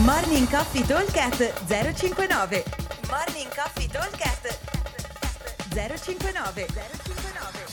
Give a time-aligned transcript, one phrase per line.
[0.00, 2.64] Morning Coffee Talkcast 059
[3.10, 4.58] Morning Coffee Talkcast
[5.68, 7.66] 059 059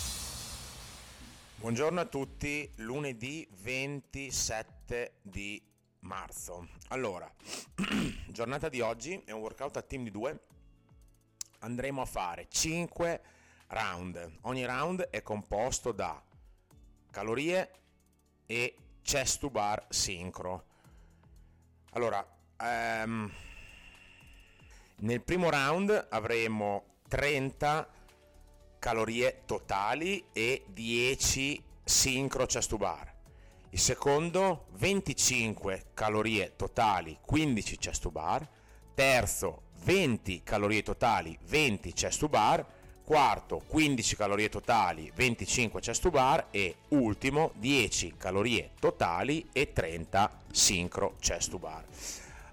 [1.56, 5.64] Buongiorno a tutti, lunedì 27 di
[6.00, 6.68] marzo.
[6.90, 7.32] Allora,
[8.28, 10.40] giornata di oggi è un workout a team di due.
[11.60, 13.22] Andremo a fare 5
[13.68, 14.40] round.
[14.42, 16.22] Ogni round è composto da
[17.12, 17.72] calorie
[18.46, 20.66] e chest to bar sincro.
[21.94, 22.24] Allora,
[22.62, 23.32] ehm,
[24.98, 27.88] nel primo round avremo 30
[28.78, 33.12] calorie totali e 10 sincro chest to bar.
[33.72, 38.48] Il secondo 25 calorie totali, 15 chest to bar.
[38.94, 42.66] Terzo 20 calorie totali, 20 chest to bar
[43.10, 50.32] quarto 15 calorie totali, 25 chest to bar e ultimo 10 calorie totali e 30
[50.52, 51.84] sincro chest to bar.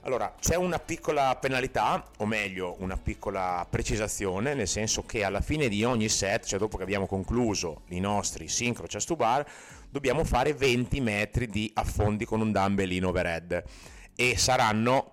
[0.00, 5.68] Allora, c'è una piccola penalità, o meglio, una piccola precisazione, nel senso che alla fine
[5.68, 9.46] di ogni set, cioè dopo che abbiamo concluso i nostri sincro chest to bar,
[9.90, 13.62] dobbiamo fare 20 metri di affondi con un dumbbell in overhead
[14.14, 15.10] e saranno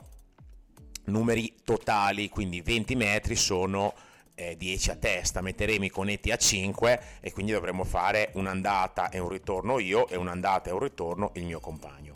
[1.08, 3.94] numeri totali, quindi 20 metri sono
[4.36, 9.20] eh, 10 a testa, metteremo i conetti a 5 e quindi dovremo fare un'andata e
[9.20, 12.14] un ritorno io e un'andata e un ritorno il mio compagno.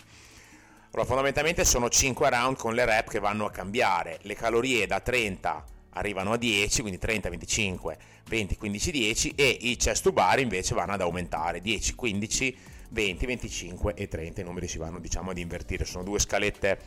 [0.92, 5.00] Allora, fondamentalmente sono 5 round con le rep che vanno a cambiare, le calorie da
[5.00, 10.40] 30 arrivano a 10, quindi 30, 25, 20, 15, 10 e i chest to bar
[10.40, 11.60] invece vanno ad aumentare.
[11.60, 12.58] 10, 15,
[12.90, 16.80] 20, 25 e 30, i numeri si vanno diciamo ad invertire, sono due scalette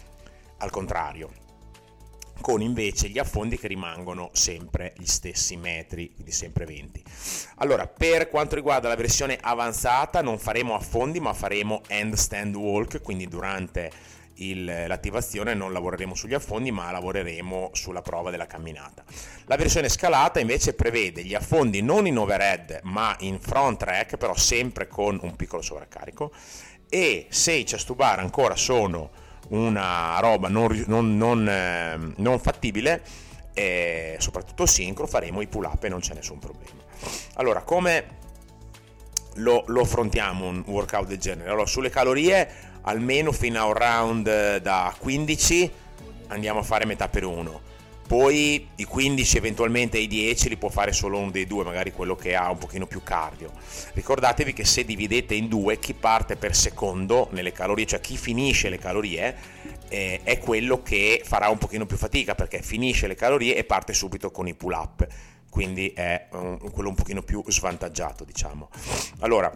[0.59, 1.50] al contrario
[2.41, 7.03] con invece gli affondi che rimangono sempre gli stessi metri, quindi sempre 20.
[7.57, 13.29] Allora, per quanto riguarda la versione avanzata non faremo affondi ma faremo handstand walk, quindi
[13.29, 13.91] durante
[14.41, 19.05] il, l'attivazione non lavoreremo sugli affondi ma lavoreremo sulla prova della camminata.
[19.45, 24.37] La versione scalata invece prevede gli affondi non in overhead ma in front track, però
[24.37, 26.33] sempre con un piccolo sovraccarico
[26.89, 29.11] e se i chest to bar ancora sono
[29.51, 33.03] una roba non, non, non, eh, non fattibile
[33.53, 36.83] e soprattutto sincro faremo i pull up e non c'è nessun problema.
[37.35, 38.19] Allora come
[39.35, 41.51] lo, lo affrontiamo un workout del genere?
[41.51, 42.49] Allora sulle calorie
[42.83, 45.73] almeno fino a un round da 15
[46.29, 47.69] andiamo a fare metà per uno
[48.11, 52.17] poi i 15 eventualmente i 10 li può fare solo uno dei due, magari quello
[52.17, 53.53] che ha un pochino più cardio.
[53.93, 58.69] Ricordatevi che se dividete in due, chi parte per secondo nelle calorie, cioè chi finisce
[58.69, 59.37] le calorie,
[59.89, 63.93] eh, è quello che farà un pochino più fatica perché finisce le calorie e parte
[63.93, 65.07] subito con i pull up,
[65.49, 68.71] quindi è um, quello un pochino più svantaggiato, diciamo.
[69.21, 69.53] Allora,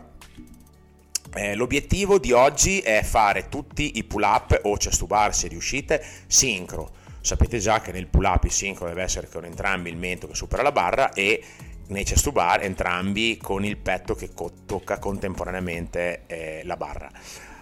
[1.35, 5.49] eh, l'obiettivo di oggi è fare tutti i pull up o chest to bar se
[5.49, 9.97] riuscite sincro sapete già che nel pull up il sincro deve essere con entrambi il
[9.97, 11.43] mento che supera la barra e
[11.87, 17.11] nei chest to bar entrambi con il petto che co- tocca contemporaneamente eh, la barra.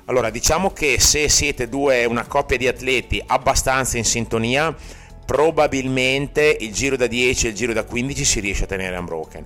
[0.07, 4.75] Allora, diciamo che se siete due, una coppia di atleti abbastanza in sintonia,
[5.25, 9.45] probabilmente il giro da 10 e il giro da 15 si riesce a tenere unbroken.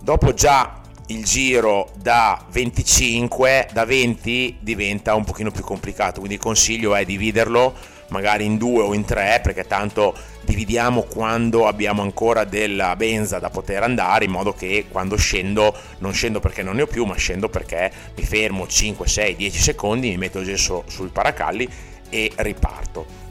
[0.00, 6.40] Dopo già il giro da 25, da 20 diventa un pochino più complicato, quindi il
[6.40, 12.44] consiglio è dividerlo magari in due o in tre, perché tanto dividiamo quando abbiamo ancora
[12.44, 16.82] della benza da poter andare, in modo che quando scendo, non scendo perché non ne
[16.82, 20.84] ho più, ma scendo perché mi fermo 5, 6, 10 secondi, mi metto il gesso
[20.86, 21.68] sul paracalli
[22.08, 23.26] e riparto.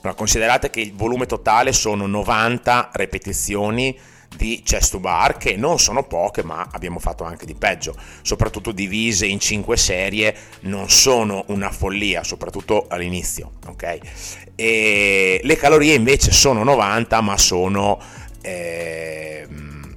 [0.00, 3.98] Allora, considerate che il volume totale sono 90 ripetizioni
[4.36, 7.94] di chest to bar che non sono poche ma abbiamo fatto anche di peggio.
[8.22, 13.98] Soprattutto divise in 5 serie non sono una follia soprattutto all'inizio ok?
[14.54, 18.00] E le calorie invece sono 90 ma sono
[18.40, 19.46] eh,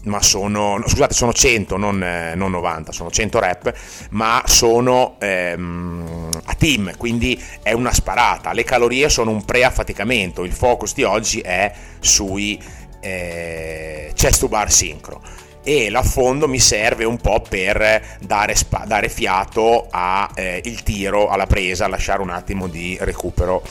[0.03, 3.74] ma sono, no, scusate, sono 100, non, eh, non, 90, sono 100 rep,
[4.12, 8.53] ma sono ehm, a team, quindi è una sparata.
[8.53, 12.59] Le calorie sono un pre-affaticamento, il focus di oggi è sui
[13.02, 15.22] eh, chest to bar sincro
[15.64, 21.46] e l'affondo mi serve un po' per dare, spa- dare fiato al eh, tiro, alla
[21.46, 23.62] presa, lasciare un attimo di recupero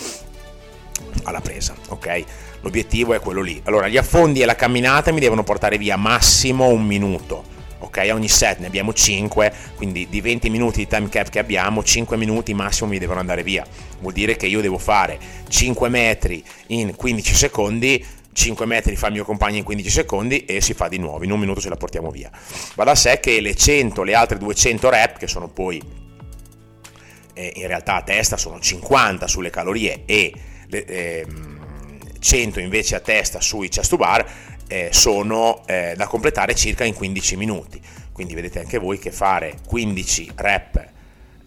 [1.24, 2.24] alla presa, ok?
[2.60, 3.60] L'obiettivo è quello lì.
[3.64, 7.42] Allora, gli affondi e la camminata mi devono portare via massimo un minuto,
[7.78, 8.10] ok?
[8.12, 12.16] Ogni set ne abbiamo 5, quindi di 20 minuti di time cap che abbiamo, 5
[12.16, 13.66] minuti massimo mi devono andare via.
[14.00, 15.18] Vuol dire che io devo fare
[15.48, 18.04] 5 metri in 15 secondi
[18.40, 21.30] 5 metri fa il mio compagno in 15 secondi e si fa di nuovo, in
[21.30, 22.30] un minuto ce la portiamo via.
[22.74, 25.78] Va da sé che le 100, le altre 200 rep, che sono poi
[27.34, 30.32] eh, in realtà a testa sono 50 sulle calorie e
[30.68, 31.26] le, eh,
[32.18, 34.26] 100 invece a testa sui chest to bar,
[34.66, 37.78] eh, sono eh, da completare circa in 15 minuti.
[38.10, 40.88] Quindi vedete anche voi che fare 15 rep,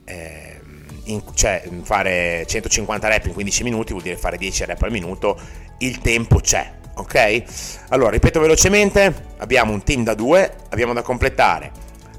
[0.05, 0.59] eh,
[1.05, 5.39] in, cioè fare 150 rep in 15 minuti vuol dire fare 10 rep al minuto,
[5.79, 6.81] il tempo c'è.
[6.95, 7.43] Ok?
[7.89, 11.71] Allora, ripeto velocemente, abbiamo un team da due, abbiamo da completare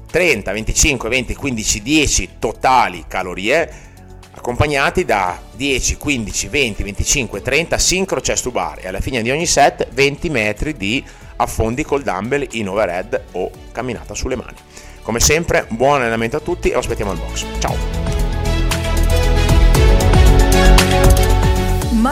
[0.09, 3.83] 30, 25, 20, 15, 10 totali calorie
[4.35, 9.45] accompagnati da 10, 15, 20, 25, 30 sincro chest bar e alla fine di ogni
[9.45, 11.03] set 20 metri di
[11.37, 14.57] affondi col dumbbell in overhead o camminata sulle mani.
[15.01, 17.45] Come sempre, buon allenamento a tutti e lo aspettiamo al box.
[17.59, 18.05] Ciao!